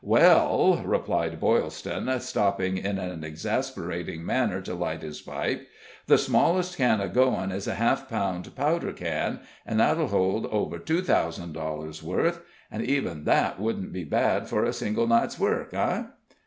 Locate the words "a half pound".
7.67-8.55